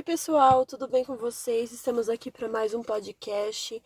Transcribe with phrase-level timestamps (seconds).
[0.00, 1.72] Oi, pessoal, tudo bem com vocês?
[1.72, 3.82] Estamos aqui para mais um podcast.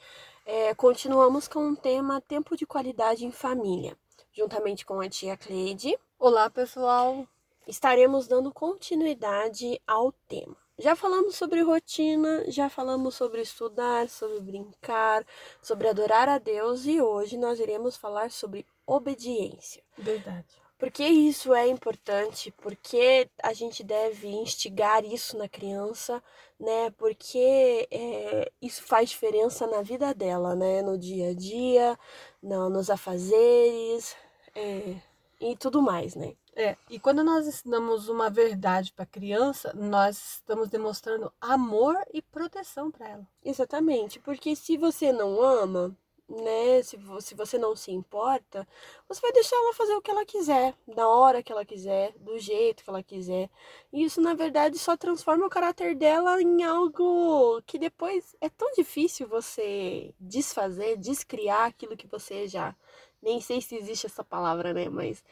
[0.46, 3.98] É, continuamos com o tema Tempo de Qualidade em Família,
[4.32, 5.98] juntamente com a tia Cleide.
[6.16, 7.26] Olá, pessoal!
[7.66, 10.56] Estaremos dando continuidade ao tema.
[10.78, 15.26] Já falamos sobre rotina, já falamos sobre estudar, sobre brincar,
[15.60, 19.82] sobre adorar a Deus e hoje nós iremos falar sobre obediência.
[19.98, 20.63] Verdade.
[20.78, 22.50] Por que isso é importante?
[22.58, 26.22] Porque a gente deve instigar isso na criança,
[26.58, 26.90] né?
[26.98, 30.82] Porque é, isso faz diferença na vida dela, né?
[30.82, 31.98] No dia a dia,
[32.42, 34.16] no, nos afazeres
[34.54, 34.96] é,
[35.40, 36.34] e tudo mais, né?
[36.56, 42.22] É, e quando nós ensinamos uma verdade para a criança, nós estamos demonstrando amor e
[42.22, 43.26] proteção para ela.
[43.44, 45.96] Exatamente, porque se você não ama,
[46.28, 46.82] né?
[46.82, 48.66] Se, se você não se importa,
[49.08, 52.38] você vai deixar ela fazer o que ela quiser, na hora que ela quiser, do
[52.38, 53.50] jeito que ela quiser.
[53.92, 58.72] E isso, na verdade, só transforma o caráter dela em algo que depois é tão
[58.72, 62.74] difícil você desfazer, descriar aquilo que você já.
[63.22, 64.88] Nem sei se existe essa palavra, né?
[64.88, 65.22] Mas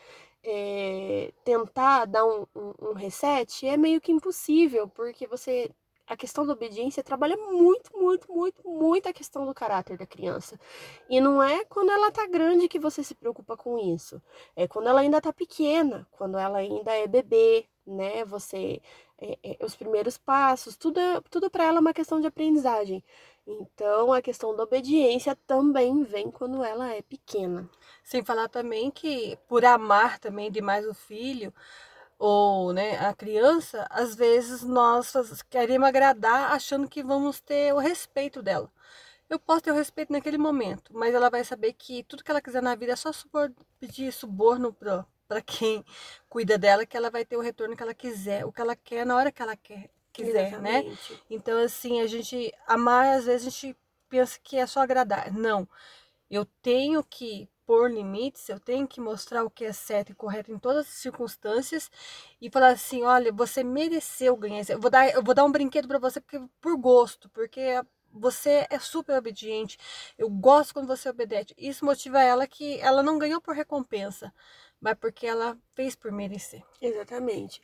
[0.45, 5.71] é, tentar dar um, um, um reset é meio que impossível, porque você
[6.07, 10.59] a questão da obediência trabalha muito, muito, muito, muito a questão do caráter da criança.
[11.09, 14.21] E não é quando ela tá grande que você se preocupa com isso.
[14.57, 18.25] É quando ela ainda tá pequena, quando ela ainda é bebê, né?
[18.25, 18.81] Você
[19.19, 23.05] é, é, os primeiros passos, tudo, tudo para ela é uma questão de aprendizagem.
[23.47, 27.69] Então, a questão da obediência também vem quando ela é pequena.
[28.05, 31.53] Sem falar também que, por amar também demais o filho,
[32.25, 35.13] ou né, a criança, às vezes nós
[35.51, 38.71] queremos agradar achando que vamos ter o respeito dela.
[39.29, 42.41] Eu posso ter o respeito naquele momento, mas ela vai saber que tudo que ela
[42.41, 43.11] quiser na vida é só
[43.81, 45.85] pedir suborno para quem
[46.29, 49.05] cuida dela, que ela vai ter o retorno que ela quiser, o que ela quer
[49.05, 50.79] na hora que ela quer, quiser, né?
[50.79, 51.13] Exatamente.
[51.13, 51.19] né?
[51.29, 53.77] Então, assim, a gente amar, às vezes a gente
[54.09, 55.33] pensa que é só agradar.
[55.33, 55.69] Não.
[56.31, 60.53] Eu tenho que pôr limites, eu tenho que mostrar o que é certo e correto
[60.53, 61.91] em todas as circunstâncias
[62.39, 64.63] e falar assim, olha, você mereceu ganhar.
[64.69, 67.83] Eu vou dar, eu vou dar um brinquedo para você porque por gosto, porque
[68.13, 69.79] você é super obediente.
[70.19, 71.55] Eu gosto quando você obedece.
[71.57, 74.35] Isso motiva ela que ela não ganhou por recompensa,
[74.79, 76.63] mas porque ela fez por merecer.
[76.81, 77.63] Exatamente.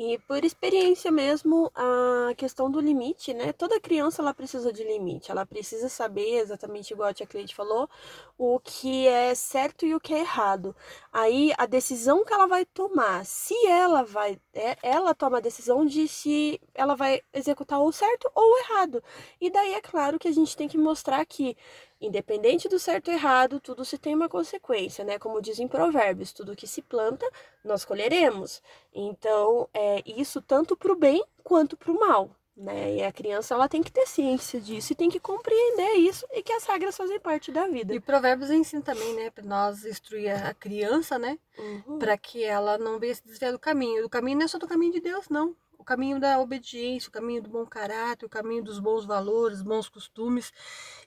[0.00, 3.52] E por experiência mesmo, a questão do limite, né?
[3.52, 7.90] Toda criança ela precisa de limite, ela precisa saber exatamente igual a tia Cleide falou,
[8.38, 10.74] o que é certo e o que é errado.
[11.12, 15.84] Aí a decisão que ela vai tomar, se ela vai, é, ela toma a decisão
[15.84, 19.02] de se ela vai executar o certo ou o errado.
[19.40, 21.56] E daí é claro que a gente tem que mostrar que
[22.00, 25.18] Independente do certo ou errado, tudo se tem uma consequência, né?
[25.18, 27.28] Como dizem provérbios, tudo que se planta,
[27.64, 28.62] nós colheremos.
[28.92, 32.96] Então, é isso tanto para o bem quanto para o mal, né?
[32.96, 36.42] E a criança ela tem que ter ciência disso e tem que compreender isso e
[36.42, 37.94] que as regras fazem parte da vida.
[37.94, 41.98] E provérbios ensina também, né, para nós instruir a criança, né, uhum.
[41.98, 44.04] para que ela não venha se desviar do caminho.
[44.04, 45.56] O caminho não é só do caminho de Deus, não
[45.88, 50.52] caminho da obediência, o caminho do bom caráter, o caminho dos bons valores, bons costumes.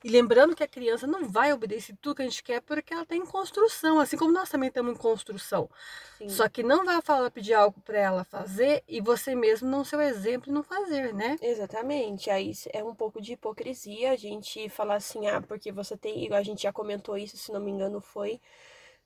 [0.04, 3.04] E lembrando que a criança não vai obedecer tudo que a gente quer porque ela
[3.04, 5.70] está em construção, assim como nós também estamos em construção.
[6.18, 6.30] Sim.
[6.30, 9.98] Só que não vai falar pedir algo para ela fazer e você mesmo não ser
[9.98, 11.38] o exemplo e não fazer, né?
[11.40, 12.32] Exatamente.
[12.32, 16.42] Aí é um pouco de hipocrisia a gente falar assim, ah, porque você tem, a
[16.42, 18.42] gente já comentou isso, se não me engano, foi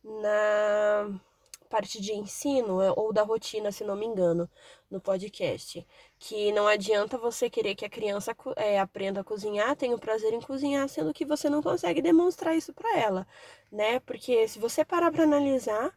[0.01, 1.19] na
[1.65, 4.49] parte de ensino é, ou da rotina, se não me engano,
[4.89, 5.85] no podcast.
[6.19, 10.33] Que não adianta você querer que a criança é, aprenda a cozinhar, tenha o prazer
[10.33, 13.27] em cozinhar, sendo que você não consegue demonstrar isso para ela,
[13.71, 13.99] né?
[14.01, 15.93] Porque se você parar para analisar,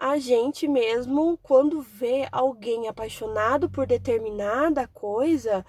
[0.00, 5.64] a gente mesmo, quando vê alguém apaixonado por determinada coisa,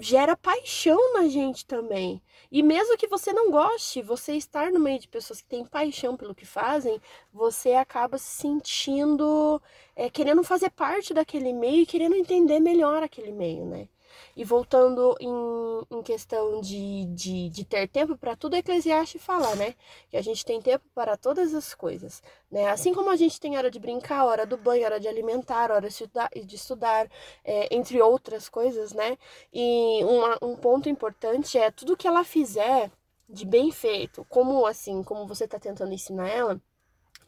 [0.00, 2.22] gera paixão na gente também.
[2.50, 6.16] E mesmo que você não goste, você estar no meio de pessoas que têm paixão
[6.16, 7.00] pelo que fazem,
[7.32, 9.60] você acaba se sentindo
[9.94, 13.88] é, querendo fazer parte daquele meio e querendo entender melhor aquele meio, né?
[14.36, 19.74] E voltando em, em questão de, de, de ter tempo para tudo, Eclesiastes fala, né?
[20.10, 22.68] Que a gente tem tempo para todas as coisas, né?
[22.68, 25.88] Assim como a gente tem hora de brincar, hora do banho, hora de alimentar, hora
[25.88, 27.10] de estudar, de estudar
[27.44, 29.16] é, entre outras coisas, né?
[29.52, 32.90] E uma, um ponto importante é tudo que ela fizer
[33.28, 36.60] de bem feito, como assim, como você está tentando ensinar ela,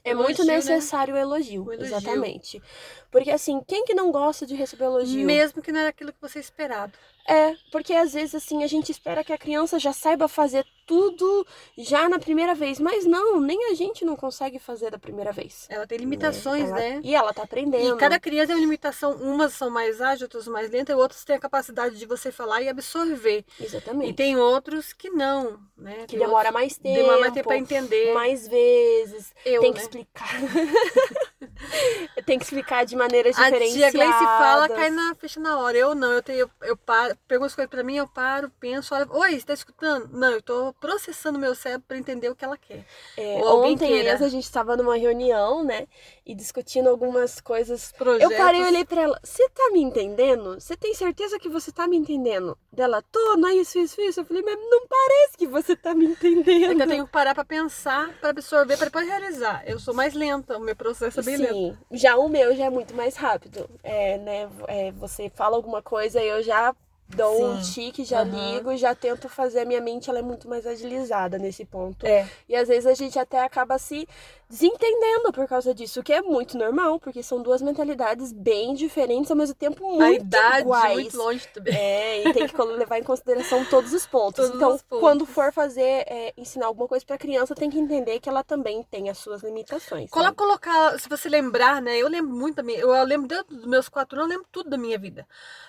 [0.03, 0.55] É muito Elogio, né?
[0.55, 1.97] necessário o elogio, O elogio.
[1.97, 2.63] exatamente.
[3.11, 5.27] Porque assim, quem que não gosta de receber elogio?
[5.27, 6.93] Mesmo que não era aquilo que você esperado.
[7.27, 11.47] É, porque às vezes assim a gente espera que a criança já saiba fazer tudo
[11.79, 15.67] já na primeira vez, mas não, nem a gente não consegue fazer da primeira vez.
[15.71, 17.01] Ela tem limitações, Ela- né?
[17.05, 17.95] E ela tá aprendendo.
[17.95, 21.25] E cada criança tem uma limitação, umas são mais ágeis, outras mais lentas, e outras
[21.25, 23.45] têm a capacidade de você falar e absorver.
[23.61, 24.11] Exatamente.
[24.11, 26.01] E tem outros que não, né?
[26.01, 26.97] que Tem demora outros mais tempo.
[26.97, 28.13] demora mais tempo para entender.
[28.13, 29.33] mais vezes.
[29.45, 29.85] Eu, tem que né?
[29.85, 30.29] explicar.
[32.27, 33.93] tem que explicar de maneiras A diferenciadas.
[33.93, 35.77] tia Gleice fala, cai na fecha na hora.
[35.77, 36.77] Eu não, eu tenho, eu, eu
[37.15, 40.09] paro, pergunto as coisas pra mim, eu paro, penso, olha, oi, você tá escutando?
[40.13, 42.85] Não, eu tô processando meu cérebro pra entender o que ela quer.
[43.17, 44.13] É, ontem queira.
[44.13, 45.87] mesmo a gente estava numa reunião, né?
[46.25, 47.93] E discutindo algumas coisas.
[47.93, 48.31] Projetos.
[48.31, 49.21] Eu parei e olhei pra ela.
[49.23, 50.55] Você tá me entendendo?
[50.61, 52.57] Você tem certeza que você tá me entendendo?
[52.73, 54.21] Dela, tô, não é isso, isso, isso.
[54.21, 56.77] Eu falei, mas não parece que você tá me É entendendo.
[56.77, 59.63] que eu tenho que parar pra pensar, pra absorver, pra depois realizar.
[59.67, 61.55] Eu sou mais lenta, o meu processo é bem lento.
[61.55, 63.69] Sim, já o meu já é muito mais rápido.
[63.83, 64.49] É, né?
[64.69, 66.75] é, você fala alguma coisa e eu já
[67.17, 67.73] dou um Sim.
[67.73, 68.55] tique, já Aham.
[68.55, 72.07] ligo, já tento fazer a minha mente, ela é muito mais agilizada nesse ponto.
[72.07, 72.29] É.
[72.49, 74.09] E às vezes a gente até acaba se
[74.51, 79.31] desentendendo por causa disso, o que é muito normal, porque são duas mentalidades bem diferentes,
[79.31, 80.95] ao mesmo tempo muito a idade iguais.
[80.95, 81.73] muito longe também.
[81.73, 84.45] É, e tem que levar em consideração todos os pontos.
[84.45, 85.01] Todos então, os pontos.
[85.01, 88.83] quando for fazer, é, ensinar alguma coisa pra criança, tem que entender que ela também
[88.83, 90.11] tem as suas limitações.
[90.11, 90.37] Colo- sabe?
[90.37, 91.97] colocar, se você lembrar, né?
[91.97, 92.81] Eu lembro muito da minha.
[92.81, 95.25] Eu, eu lembro desde os meus quatro anos, eu lembro tudo da minha vida.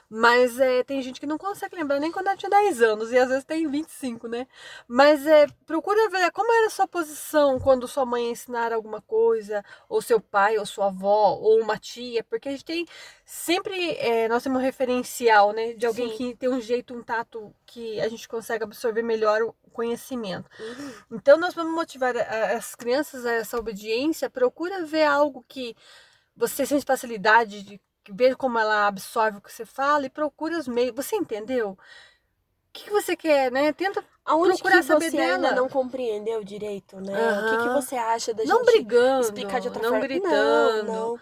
[0.10, 3.18] Mas é, tem gente que não consegue lembrar nem quando ela tinha 10 anos, e
[3.18, 4.46] às vezes tem 25, né?
[4.86, 8.30] Mas é, procura ver como era a sua posição quando sua mãe
[8.72, 12.66] ensinar alguma coisa, ou seu pai, ou sua avó, ou uma tia, porque a gente
[12.66, 12.86] tem
[13.26, 13.92] sempre.
[13.98, 15.74] é, nós temos um referencial, né?
[15.74, 16.18] De alguém Sim.
[16.18, 20.50] que tem um jeito, um tato que a gente consegue absorver melhor o conhecimento.
[20.60, 20.94] Uhum.
[21.12, 24.30] Então, nós vamos motivar a- as crianças a essa obediência.
[24.30, 25.76] Procura ver algo que
[26.36, 30.68] você sente facilidade de ver como ela absorve o que você fala e procura os
[30.68, 30.96] meios.
[30.96, 31.72] Você entendeu?
[31.72, 31.78] O
[32.74, 33.74] que, que você quer, né?
[33.74, 35.56] Tenta Aonde procurar que saber você ainda dela.
[35.56, 37.14] não compreendeu direito, né?
[37.40, 40.08] O que, que você acha da não gente brigando, explicar de outra não forma?
[40.08, 40.92] gritando.
[40.92, 41.20] Não, não.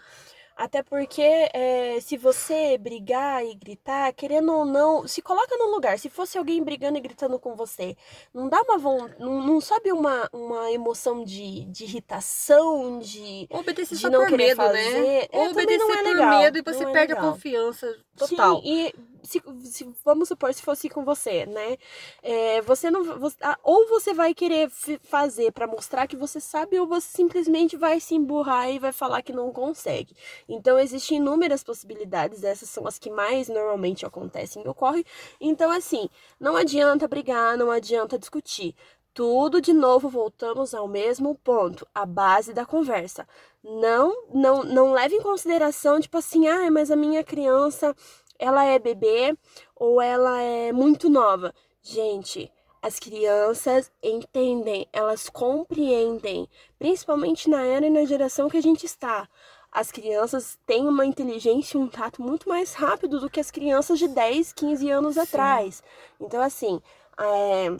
[0.56, 1.22] Até porque
[1.54, 5.98] é, se você brigar e gritar, querendo ou não, se coloca no lugar.
[5.98, 7.96] Se fosse alguém brigando e gritando com você,
[8.34, 13.96] não dá uma vontade, não, não sobe uma, uma emoção de, de irritação, de Obedecer
[13.96, 15.26] de só não por medo, fazer, né?
[15.32, 17.32] é, obedecer não é por legal, medo e você é perde a legal.
[17.32, 18.60] confiança total.
[18.60, 21.76] Sim, e se, se- vamos supor se fosse com você, né?
[22.22, 24.70] É, você não, você- ah, ou você vai querer
[25.02, 29.22] fazer pra mostrar que você sabe, ou você simplesmente vai se emburrar e vai falar
[29.22, 30.14] que não consegue.
[30.48, 32.42] Então existem inúmeras possibilidades.
[32.44, 35.04] Essas são as que mais normalmente acontecem e ocorrem.
[35.40, 36.08] Então assim,
[36.38, 38.74] não adianta brigar, não adianta discutir.
[39.12, 43.26] Tudo de novo voltamos ao mesmo ponto, a base da conversa.
[43.62, 47.94] Não, não, não leve em consideração tipo assim, ah, mas a minha criança,
[48.40, 49.36] ela é bebê
[49.76, 51.54] ou ela é muito nova.
[51.82, 52.50] Gente,
[52.82, 56.48] as crianças entendem, elas compreendem,
[56.78, 59.28] principalmente na era e na geração que a gente está.
[59.70, 63.98] As crianças têm uma inteligência e um tato muito mais rápido do que as crianças
[63.98, 65.20] de 10, 15 anos Sim.
[65.20, 65.82] atrás.
[66.18, 66.80] Então, assim,
[67.18, 67.76] é,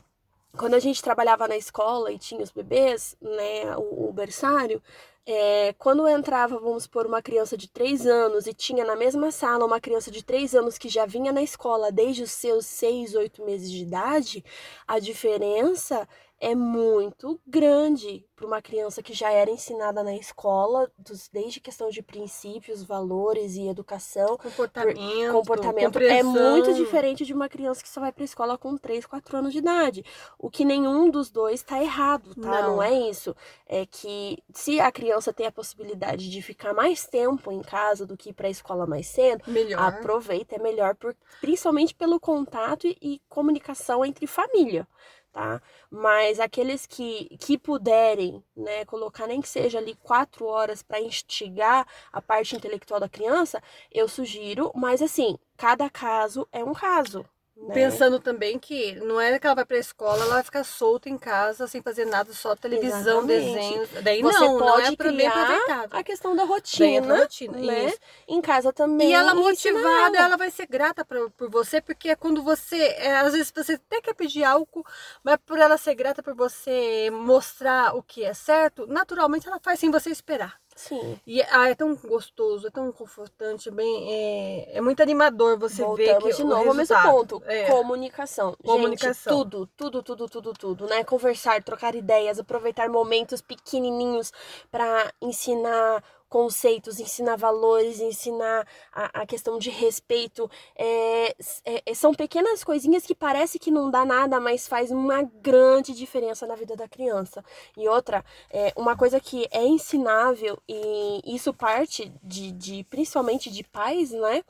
[0.56, 4.82] quando a gente trabalhava na escola e tinha os bebês, né, o, o berçário,
[5.26, 9.64] é, quando entrava, vamos supor, uma criança de 3 anos e tinha na mesma sala
[9.64, 13.44] uma criança de 3 anos que já vinha na escola desde os seus 6, 8
[13.44, 14.44] meses de idade,
[14.88, 16.08] a diferença
[16.40, 21.90] é muito grande para uma criança que já era ensinada na escola, dos- desde questão
[21.90, 24.38] de princípios, valores e educação.
[24.38, 29.04] Comportamento, Comportamento é muito diferente de uma criança que só vai para escola com 3,
[29.04, 30.04] 4 anos de idade.
[30.38, 32.62] O que nenhum dos dois tá errado, tá?
[32.62, 32.76] Não.
[32.76, 33.34] Não é isso.
[33.66, 38.16] É que se a criança tem a possibilidade de ficar mais tempo em casa do
[38.16, 39.78] que ir para a escola mais cedo, Melhor.
[39.80, 44.86] aproveita, é melhor, por, principalmente pelo contato e, e comunicação entre família,
[45.32, 45.60] tá?
[45.90, 51.86] Mas aqueles que, que puderem, né, colocar nem que seja ali quatro horas para instigar
[52.12, 57.24] a parte intelectual da criança, eu sugiro, mas assim, cada caso é um caso.
[57.62, 57.74] Né?
[57.74, 61.18] Pensando também que não é que ela vai pra escola, ela vai ficar solta em
[61.18, 63.54] casa sem fazer nada, só televisão, Exatamente.
[63.54, 63.88] desenhos.
[64.02, 65.98] Daí Você não, não é pode pra- bem criar aproveitável.
[65.98, 67.84] a questão da rotina, pra rotina, né?
[67.86, 67.98] isso.
[68.26, 69.10] Em casa também.
[69.10, 70.26] E ela motivada, ela.
[70.26, 73.74] ela vai ser grata pra, por você, porque é quando você, é, às vezes você
[73.74, 74.84] até quer pedir algo,
[75.22, 79.78] mas por ela ser grata por você mostrar o que é certo, naturalmente ela faz
[79.78, 80.58] sem você esperar.
[80.80, 81.20] Sim.
[81.26, 86.14] E ah, é tão gostoso, é tão confortante, bem, é, é muito animador você ver
[86.14, 87.42] Voltamos que de o novo ao mesmo ponto.
[87.44, 87.64] É.
[87.64, 88.56] Comunicação.
[88.64, 89.12] Comunicação.
[89.12, 91.04] Gente, tudo, tudo, tudo, tudo, tudo, né?
[91.04, 94.32] Conversar, trocar ideias, aproveitar momentos pequenininhos
[94.70, 100.48] para ensinar conceitos, ensinar valores, ensinar a, a questão de respeito.
[100.76, 101.34] É,
[101.64, 106.46] é, são pequenas coisinhas que parece que não dá nada, mas faz uma grande diferença
[106.46, 107.44] na vida da criança.
[107.76, 113.64] E outra, é, uma coisa que é ensinável, e isso parte de, de principalmente de
[113.64, 114.44] pais, né?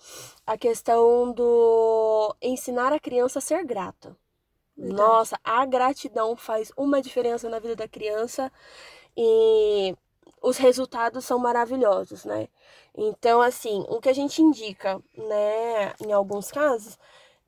[0.46, 4.14] A questão do ensinar a criança a ser grata.
[4.76, 5.00] Verdade.
[5.00, 8.52] Nossa, a gratidão faz uma diferença na vida da criança
[9.16, 9.94] e
[10.42, 12.48] os resultados são maravilhosos, né?
[12.96, 16.98] Então, assim, o que a gente indica, né, em alguns casos,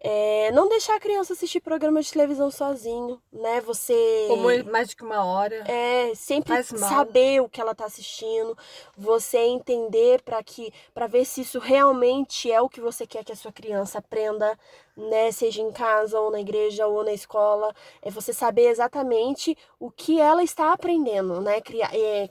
[0.04, 3.60] é não deixar a criança assistir programa de televisão sozinho, né?
[3.60, 5.62] Você Como mais de que uma hora.
[5.70, 8.58] é, sempre saber o que ela tá assistindo,
[8.96, 13.30] você entender para que para ver se isso realmente é o que você quer que
[13.30, 14.58] a sua criança aprenda,
[14.96, 17.72] né, seja em casa ou na igreja ou na escola,
[18.02, 21.60] é você saber exatamente o que ela está aprendendo, né?
[21.60, 22.28] Criar, é,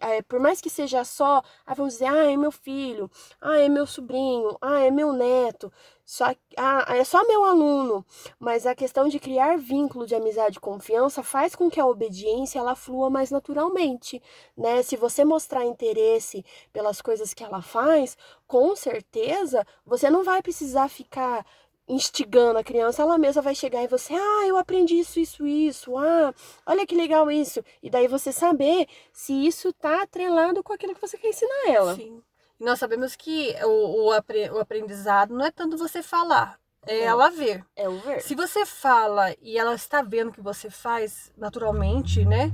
[0.00, 3.68] é, por mais que seja só, ah, vamos dizer, ah, é meu filho, ah, é
[3.68, 5.72] meu sobrinho, ah, é meu neto,
[6.04, 6.26] só,
[6.56, 8.04] ah, é só meu aluno,
[8.38, 12.58] mas a questão de criar vínculo de amizade e confiança faz com que a obediência
[12.58, 14.22] ela flua mais naturalmente,
[14.56, 14.82] né?
[14.82, 20.88] Se você mostrar interesse pelas coisas que ela faz, com certeza você não vai precisar
[20.88, 21.44] ficar
[21.86, 25.96] instigando a criança, ela mesma vai chegar e você, ah, eu aprendi isso, isso, isso,
[25.98, 26.32] ah,
[26.66, 27.62] olha que legal isso.
[27.82, 31.94] E daí você saber se isso tá atrelado com aquilo que você quer ensinar ela.
[31.94, 32.22] Sim.
[32.58, 37.06] Nós sabemos que o, o, apre- o aprendizado não é tanto você falar, é Não.
[37.06, 37.64] ela ver.
[37.76, 38.20] É o ver.
[38.22, 42.52] Se você fala e ela está vendo o que você faz naturalmente, né?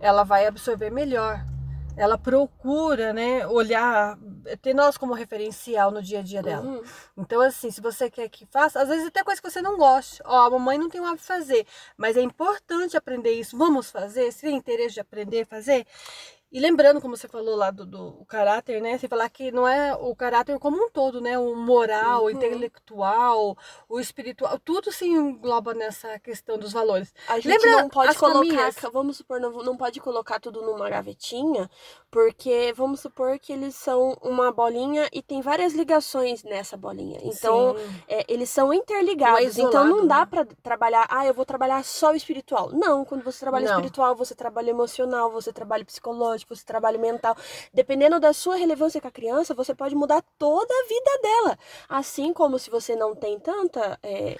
[0.00, 1.44] Ela vai absorver melhor.
[1.96, 4.18] Ela procura, né, olhar,
[4.60, 6.64] ter nós como referencial no dia a dia dela.
[6.64, 6.82] Uhum.
[7.16, 10.22] Então, assim, se você quer que faça, às vezes até coisa que você não goste.
[10.24, 13.56] Ó, a mamãe não tem o hábito de fazer, mas é importante aprender isso.
[13.56, 14.32] Vamos fazer?
[14.32, 15.86] Se tem interesse de aprender a fazer?
[16.52, 18.98] E lembrando, como você falou lá do, do o caráter, né?
[18.98, 21.38] Você falar que não é o caráter como um todo, né?
[21.38, 22.30] O moral, o Uhum.
[22.30, 23.56] intelectual,
[23.88, 27.14] o espiritual, tudo se engloba nessa questão dos valores.
[27.26, 28.74] A gente Lembra não pode colocar, famílias?
[28.92, 31.70] vamos supor, não, não pode colocar tudo numa gavetinha,
[32.10, 37.18] porque vamos supor que eles são uma bolinha e tem várias ligações nessa bolinha.
[37.22, 37.74] Então,
[38.06, 39.56] é, eles são interligados.
[39.56, 40.26] Não é então não isolado, dá né?
[40.26, 42.70] pra trabalhar, ah, eu vou trabalhar só o espiritual.
[42.72, 43.70] Não, quando você trabalha Não.
[43.70, 47.36] espiritual, você trabalha emocional, você trabalha psicológico, você trabalha mental.
[47.72, 51.58] Dependendo da sua relevância com a criança, você pode mudar toda a vida dela.
[51.88, 53.98] Assim como se você não tem tanta.
[54.02, 54.36] é,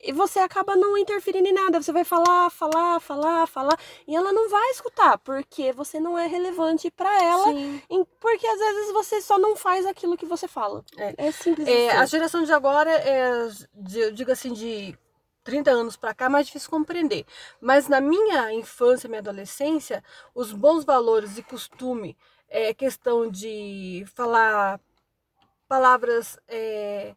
[0.00, 1.82] e você acaba não interferindo em nada.
[1.82, 3.76] Você vai falar, falar, falar, falar,
[4.06, 7.50] e ela não vai escutar, porque você não é relevante pra ela.
[7.52, 10.84] Em- Porque às vezes você só não faz aquilo que você fala.
[10.96, 11.32] É.
[11.32, 11.96] simples É, assim.
[11.98, 13.48] a geração de agora é,
[14.12, 14.96] digo assim, de
[15.48, 17.24] 30 anos pra cá, é mais difícil compreender.
[17.60, 22.16] Mas na minha infância, minha adolescência, os bons valores e costume,
[22.48, 24.78] é questão de falar
[25.66, 27.14] palavras é,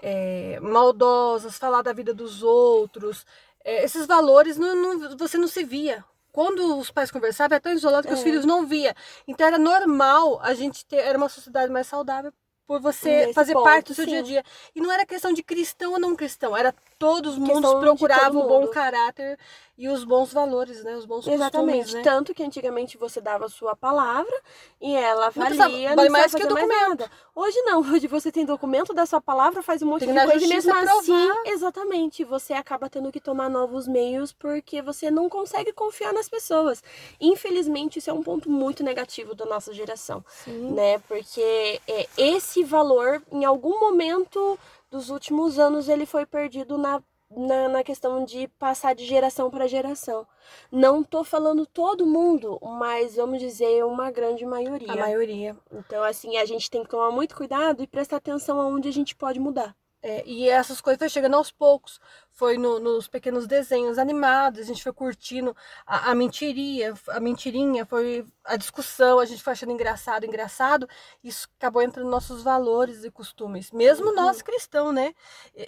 [0.00, 3.24] é, maldosas, falar da vida dos outros,
[3.64, 6.04] é, esses valores não, não- você não se via.
[6.32, 8.22] Quando os pais conversavam, era tão isolado que os É.
[8.22, 8.94] filhos não via.
[9.26, 12.32] Então era normal a gente ter, era uma sociedade mais saudável
[12.68, 14.10] por você Nesse fazer ponto, parte do seu sim.
[14.10, 14.44] dia a dia.
[14.76, 18.44] E não era questão de cristão ou não cristão, era todos os mundos procuravam todo
[18.44, 18.70] o bom mundo.
[18.70, 19.38] caráter
[19.78, 20.96] e os bons valores, né?
[20.96, 21.82] Os bons Exatamente.
[21.84, 22.02] costumes, né?
[22.02, 24.34] Tanto que antigamente você dava a sua palavra
[24.80, 27.10] e ela Não valia, precisava- vale mais que o mais documento.
[27.32, 30.44] Hoje não, hoje você tem documento da sua palavra, faz um monte Tem de coisa
[30.44, 31.42] e mesmo assim, provar.
[31.46, 36.82] exatamente, você acaba tendo que tomar novos meios porque você não consegue confiar nas pessoas.
[37.20, 40.72] Infelizmente, isso é um ponto muito negativo da nossa geração, Sim.
[40.72, 40.98] né?
[41.06, 44.58] Porque é, esse valor, em algum momento
[44.90, 49.66] dos últimos anos, ele foi perdido na na, na questão de passar de geração para
[49.66, 50.26] geração.
[50.72, 54.92] Não tô falando todo mundo, mas vamos dizer uma grande maioria.
[54.92, 55.56] A maioria.
[55.72, 59.14] Então, assim, a gente tem que tomar muito cuidado e prestar atenção aonde a gente
[59.14, 59.76] pode mudar.
[60.00, 62.00] É, e essas coisas foi chegando aos poucos.
[62.30, 67.84] Foi no- nos pequenos desenhos animados, a gente foi curtindo a, a mentiria, a mentirinha,
[67.84, 70.88] foi a discussão, a gente foi achando engraçado, engraçado.
[71.22, 73.72] Isso acabou entrando nos nossos valores e costumes.
[73.72, 74.14] Mesmo Uhum.
[74.14, 75.12] nós cristãos, né?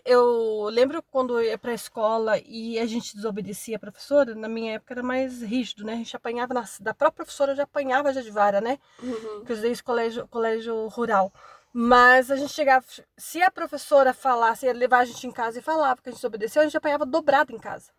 [0.05, 4.75] Eu lembro quando eu ia pra escola e a gente desobedecia a professora, na minha
[4.75, 5.95] época era mais rígido, né?
[5.95, 8.79] A gente apanhava na, da própria professora, já apanhava já de vara, né?
[9.03, 9.45] Uhum.
[9.45, 11.33] que eu estudei esse colégio, colégio rural.
[11.73, 12.85] Mas a gente chegava,
[13.17, 16.19] se a professora falasse, ia levar a gente em casa e falava que a gente
[16.19, 17.93] desobedeceu, a gente apanhava dobrado em casa.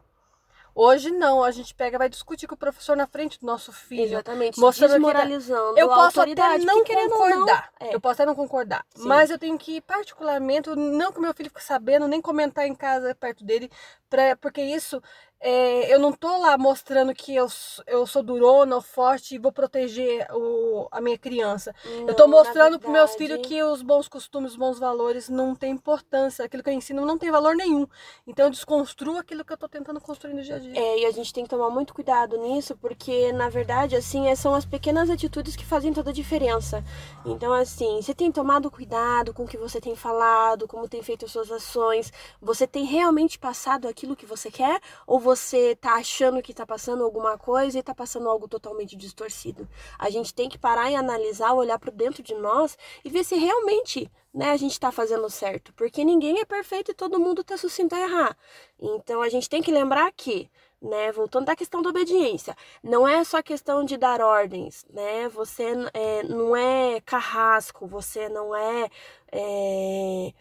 [0.74, 4.14] Hoje não, a gente pega, vai discutir com o professor na frente do nosso filho.
[4.14, 7.70] Exatamente, mostrando que desmoralizando eu a posso até não porque, querendo ou não, concordar.
[7.80, 7.94] é.
[7.96, 8.86] Eu posso até não concordar.
[8.96, 9.08] Sim.
[9.08, 13.14] Mas eu tenho que, particularmente, não que meu filho fique sabendo, nem comentar em casa
[13.16, 13.70] perto dele,
[14.10, 15.04] pra, porque isso
[15.44, 17.48] é, eu não tô lá mostrando que eu,
[17.88, 21.74] eu sou durona ou forte e vou proteger o, a minha criança.
[22.06, 25.30] eu tô Não, na mostrando para meus filhos que os bons costumes, os bons valores
[25.30, 26.46] não têm importância.
[26.46, 27.88] Aquilo que eu ensino não tem valor nenhum.
[28.28, 30.82] Então eu desconstruo aquilo que eu tô tentando construir no dia a dia.
[30.82, 34.36] É, e a gente tem que tomar muito cuidado nisso, porque na verdade, assim, é-
[34.36, 36.82] são as pequenas atitudes que fazem toda a diferença.
[37.26, 41.26] Então, assim, você tem tomado cuidado com o que você tem falado, como tem feito
[41.26, 45.31] as suas ações, você tem realmente passado aquilo que você quer, ou você
[45.80, 49.68] tá achando que tá passando alguma coisa e tá passando algo totalmente distorcido?
[49.98, 53.36] A gente tem que parar e analisar, olhar para dentro de nós e ver se
[53.36, 57.58] realmente né, a gente tá fazendo certo, porque ninguém é perfeito e todo mundo tá
[57.58, 58.38] sucinto a errar.
[58.80, 60.50] Então a gente tem que lembrar que,
[60.82, 65.28] né, voltando da questão da obediência, não é só questão de dar ordens, né?
[65.30, 68.90] Você é, não é carrasco, você não é,
[69.32, 70.34] é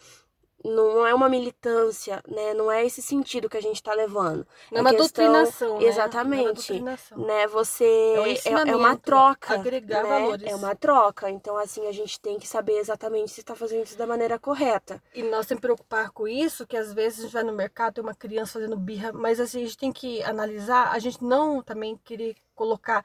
[0.64, 2.52] não é uma militância, né?
[2.54, 4.46] Não é esse sentido que a gente tá levando.
[4.70, 5.86] Não é uma questão- doutrinação, né?
[5.86, 6.34] Exatamente.
[6.34, 7.18] Não é uma doutrinação.
[7.18, 7.46] Né?
[7.46, 8.14] Você
[8.44, 10.08] É um é, é uma troca, agregar né?
[10.08, 10.46] valores.
[10.52, 11.30] É uma troca.
[11.30, 15.02] Então assim a gente tem que saber exatamente se está fazendo isso da maneira correta.
[15.14, 17.94] E nós temos que preocupar com isso, que às vezes a gente vai no mercado,
[17.94, 21.62] tem uma criança fazendo birra, mas assim, a gente tem que analisar, a gente não
[21.62, 23.04] também querer colocar,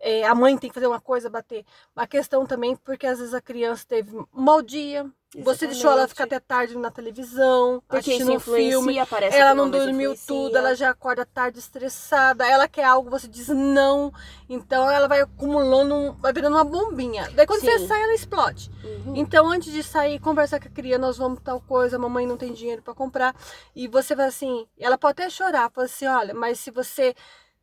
[0.00, 1.64] é, a mãe tem que fazer uma coisa, bater.
[1.94, 6.08] A questão também, porque às vezes a criança teve um mau dia, você deixou ela
[6.08, 8.96] ficar até tarde na televisão, Porque isso assistindo um filme,
[9.30, 10.26] ela não dormiu influencia.
[10.26, 14.10] tudo, ela já acorda tarde estressada, ela quer algo, você diz não,
[14.48, 17.30] então ela vai acumulando, um- vai virando uma bombinha.
[17.34, 17.86] Daí quando você Sim.
[17.88, 18.70] sai, ela explode.
[18.82, 19.16] Uhum.
[19.16, 22.36] Então, antes de sair, conversar com a criança, nós vamos tal coisa, a mamãe não
[22.38, 23.36] tem dinheiro para comprar.
[23.76, 27.14] E você vai assim, ela pode até chorar, fala assim, olha, mas se você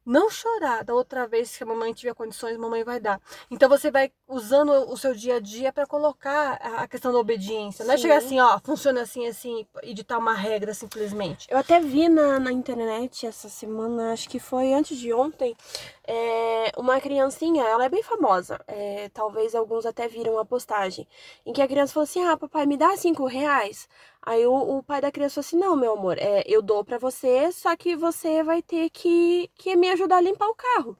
[0.05, 3.19] não chorar da outra vez que a mamãe tiver condições, a mamãe vai dar.
[3.49, 7.83] Então você vai usando o seu dia a dia para colocar a questão da obediência.
[7.83, 8.03] Não é Sim.
[8.03, 11.47] chegar assim, ó, funciona assim, assim, e ditar uma regra simplesmente.
[11.49, 15.55] Eu até vi na, na internet essa semana, acho que foi antes de ontem,
[16.07, 21.07] é, uma criancinha, ela é bem famosa, é, talvez alguns até viram a postagem,
[21.45, 23.87] em que a criança falou assim, ah, papai, me dá cinco reais.
[24.21, 26.97] Aí o, o pai da criança falou assim, não, meu amor, é, eu dou pra
[26.97, 30.97] você, só que você vai ter que, que me ajudar a limpar o carro.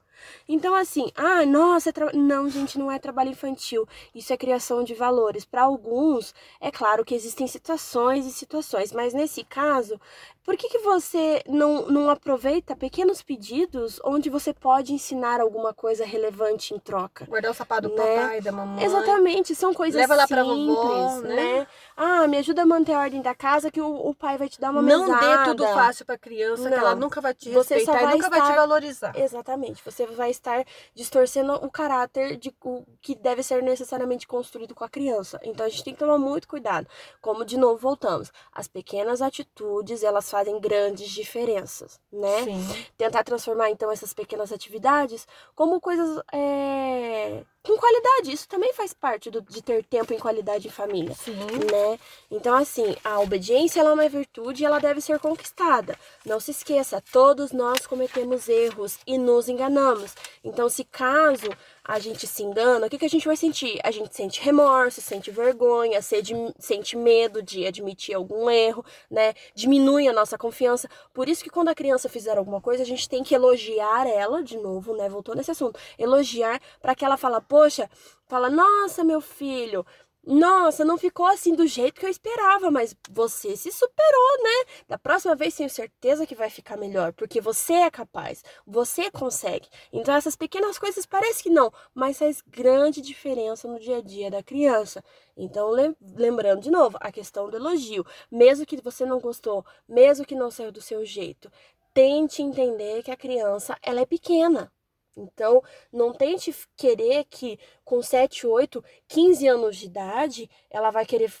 [0.48, 3.86] Então, assim, ah, nossa, é tra- não, gente, não é trabalho infantil.
[4.14, 5.44] Isso é criação de valores.
[5.44, 10.00] Para alguns, é claro que existem situações e situações, mas nesse caso,
[10.46, 16.04] por que, que você não, não aproveita pequenos pedidos onde você pode ensinar alguma coisa
[16.04, 17.26] relevante em troca?
[17.26, 18.16] Guardar o sapato do Né?
[18.22, 18.84] papai, da mamãe.
[18.84, 21.34] Exatamente, são coisas Leva lá simples, vovó, né?
[21.34, 21.66] né?
[21.96, 24.60] Ah, me ajuda a manter a ordem da casa que o, o pai vai te
[24.60, 25.38] dar uma Não mesada.
[25.38, 27.00] dê tudo fácil pra criança, que ela Não.
[27.00, 29.12] nunca vai te Você respeitar e vai nunca vai te estar- valorizar.
[29.18, 29.82] Exatamente.
[29.84, 34.88] Você vai estar distorcendo o caráter de o que deve ser necessariamente construído com a
[34.88, 35.40] criança.
[35.42, 36.86] Então a gente tem que tomar muito cuidado.
[37.20, 42.44] Como de novo voltamos, as pequenas atitudes elas fazem grandes diferenças, né?
[42.44, 42.86] Sim.
[42.98, 48.32] Tentar transformar então essas pequenas atividades como coisas é, com qualidade.
[48.32, 51.32] Isso também faz parte do- de ter tempo em qualidade em família Sim.
[51.72, 51.98] né?
[52.30, 55.98] Então, assim, a obediência ela é uma virtude e ela deve ser conquistada.
[56.26, 60.14] Não se esqueça, todos nós cometemos erros e nos enganamos.
[60.44, 61.48] Então, se caso
[61.86, 63.78] a gente se engana, o que, que a gente vai sentir?
[63.84, 69.34] A gente sente remorso, sente vergonha, sede- sente medo de admitir algum erro, né?
[69.54, 70.88] Diminui a nossa confiança.
[71.14, 74.42] Por isso que quando a criança fizer alguma coisa, a gente tem que elogiar ela,
[74.42, 75.08] de novo, né?
[75.08, 75.78] Voltou nesse assunto.
[75.96, 77.88] Elogiar para que ela fala, poxa,
[78.26, 79.86] fala, nossa, meu filho,
[80.26, 84.64] nossa, não ficou assim do jeito que eu esperava, mas você se superou, né?
[84.88, 89.68] Da próxima vez tenho certeza que vai ficar melhor, porque você é capaz, você consegue.
[89.92, 94.28] Então essas pequenas coisas parece que não, mas faz grande diferença no dia a dia
[94.30, 95.02] da criança.
[95.36, 100.26] Então, lem- lembrando de novo, a questão do elogio, mesmo que você não gostou, mesmo
[100.26, 101.50] que não saiu do seu jeito,
[101.94, 104.72] tente entender que a criança, ela é pequena.
[105.16, 111.32] Então, não tente querer que com 7, 8, 15 anos de idade, ela vai querer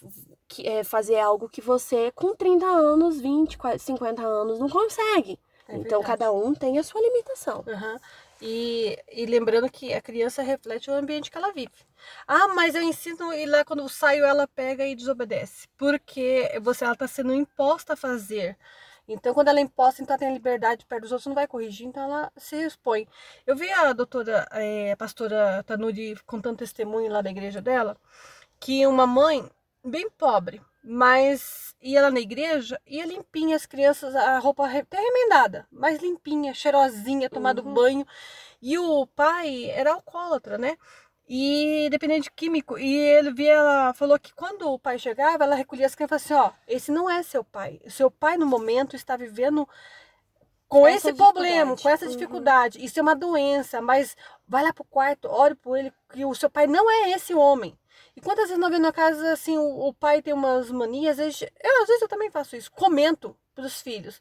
[0.64, 5.38] é, fazer algo que você, com 30 anos, 20, qua- 50 anos, não consegue.
[5.68, 7.64] É então, cada um tem a sua limitação.
[7.66, 7.98] Aham.
[8.40, 11.72] E, e lembrando que a criança reflete o ambiente que ela vive.
[12.26, 15.66] Ah, mas eu ensino e lá quando eu saio ela pega e desobedece.
[15.76, 18.56] Porque você ela está sendo imposta a fazer.
[19.08, 21.46] Então, quando ela é imposta, então ela tem a liberdade perto dos outros, não vai
[21.46, 23.06] corrigir, então ela se expõe.
[23.46, 27.96] Eu vi a doutora, eh, a pastora Tanuri contando testemunho lá da igreja dela,
[28.58, 29.48] que uma mãe
[29.84, 35.66] bem pobre, mas ia lá na igreja, ia limpinha as crianças, a roupa até remendada,
[35.70, 37.74] mas limpinha, cheirosinha, tomado uhum.
[37.74, 38.06] banho.
[38.62, 40.76] E o pai era alcoólatra, né?
[41.28, 42.78] E dependente de químico.
[42.78, 46.28] E ele via, ela falou que quando o pai chegava, ela recolhia as crianças e
[46.28, 47.80] falava assim: ó, esse não é seu pai.
[47.84, 49.68] O seu pai, no momento, está vivendo
[50.68, 52.12] com esse problema, com essa uhum.
[52.12, 52.78] dificuldade.
[52.78, 52.84] Uhum.
[52.84, 56.50] Isso é uma doença, mas vai lá pro quarto, ore por ele, que o seu
[56.50, 57.76] pai não é esse homem.
[58.14, 61.24] E quantas vezes não vê na casa assim, o, o, pai tem umas manias, às
[61.24, 64.20] vezes, eu, às vezes eu também faço isso, comento pros filhos.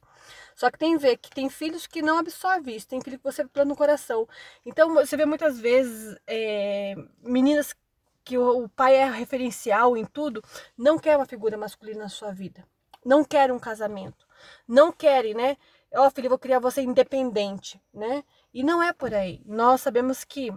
[0.56, 3.24] Só que tem que ver que tem filhos que não absorvem isso, tem filho que
[3.24, 4.28] você planta no coração.
[4.66, 7.76] Então você vê muitas vezes é, meninas
[8.24, 10.42] que o, o pai é referencial em tudo,
[10.76, 12.66] não quer uma figura masculina na sua vida.
[13.06, 14.26] Não quer um casamento.
[14.68, 15.58] Não querem, né?
[15.94, 18.24] Ó, oh, filho, eu vou criar você independente, né?
[18.52, 19.42] E não é por aí.
[19.46, 20.52] Nós sabemos que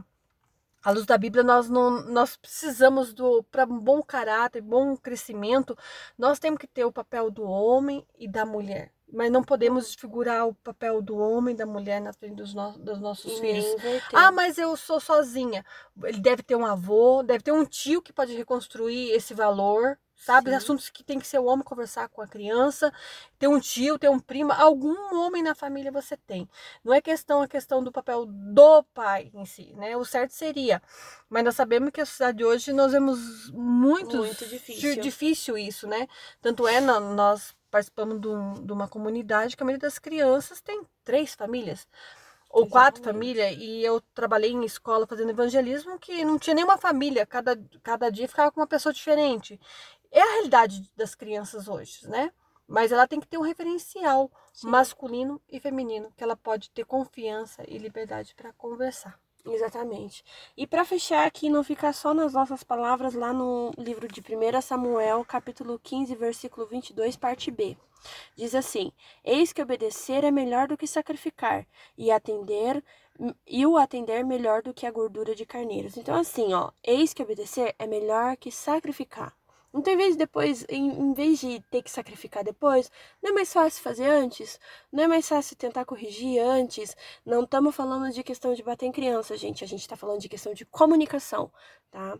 [0.82, 5.76] à luz da Bíblia, nós não nós precisamos do para um bom caráter, bom crescimento,
[6.16, 8.92] nós temos que ter o papel do homem e da mulher.
[9.10, 12.72] Mas não podemos desfigurar o papel do homem e da mulher na frente dos, no,
[12.72, 13.64] dos nossos filhos.
[14.12, 15.64] Ah, mas eu sou sozinha.
[16.04, 20.50] Ele deve ter um avô, deve ter um tio que pode reconstruir esse valor, sabe?
[20.50, 20.56] Sim.
[20.56, 22.92] Assuntos que tem que ser o homem conversar com a criança,
[23.38, 26.48] ter um tio, ter um primo, algum homem na família você tem.
[26.84, 29.96] Não é questão a questão do papel do pai em si, né?
[29.96, 30.82] O certo seria,
[31.30, 35.00] mas nós sabemos que a sociedade de hoje nós vemos muito, muito difícil.
[35.00, 36.08] difícil isso, né?
[36.42, 40.82] Tanto é nós participamos de, um, de uma comunidade que a maioria das crianças tem
[41.04, 41.86] três famílias
[42.50, 42.70] ou Exatamente.
[42.70, 47.60] quatro famílias, e eu trabalhei em escola fazendo evangelismo que não tinha nenhuma família, cada,
[47.82, 49.60] cada dia ficava com uma pessoa diferente.
[50.10, 52.32] É a realidade das crianças hoje, né?
[52.66, 54.68] Mas ela tem que ter um referencial Sim.
[54.68, 59.18] masculino e feminino, que ela pode ter confiança e liberdade para conversar.
[59.44, 60.22] Exatamente.
[60.56, 64.60] E para fechar aqui, não ficar só nas nossas palavras, lá no livro de 1
[64.60, 67.76] Samuel, capítulo 15, versículo 22, parte B.
[68.36, 68.92] Diz assim:
[69.24, 71.66] Eis que obedecer é melhor do que sacrificar,
[71.96, 72.82] e atender
[73.46, 75.96] e o atender melhor do que a gordura de carneiros.
[75.96, 79.37] Então, assim, ó, eis que obedecer é melhor que sacrificar.
[79.78, 82.90] Então, em vez de depois, em, em, vez de ter que sacrificar depois,
[83.22, 84.58] não é mais fácil fazer antes?
[84.92, 86.96] Não é mais fácil tentar corrigir antes?
[87.24, 89.62] Não estamos falando de questão de bater em criança, gente.
[89.62, 91.50] A gente está falando de questão de comunicação,
[91.90, 92.18] tá?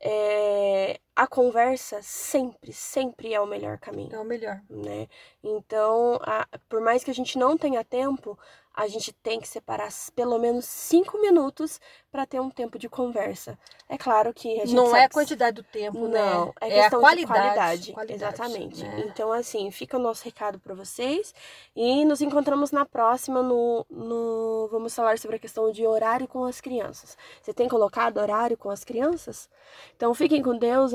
[0.00, 4.14] É, a conversa sempre, sempre é o melhor caminho.
[4.14, 4.62] É o melhor.
[4.70, 5.08] Né?
[5.42, 8.38] Então, a, por mais que a gente não tenha tempo,
[8.78, 11.80] a gente tem que separar pelo menos cinco minutos
[12.12, 13.58] para ter um tempo de conversa.
[13.88, 16.20] É claro que a gente não é a quantidade do tempo, né?
[16.20, 16.52] não, né?
[16.60, 17.92] é questão é qualidade, de qualidade.
[17.92, 18.84] qualidade Exatamente.
[18.84, 19.04] Né?
[19.08, 21.34] Então, assim, fica o nosso recado para vocês
[21.74, 26.44] e nos encontramos na próxima no, no vamos falar sobre a questão de horário com
[26.44, 27.18] as crianças.
[27.42, 29.50] Você tem colocado horário com as crianças?
[29.96, 30.94] Então, fiquem com Deus,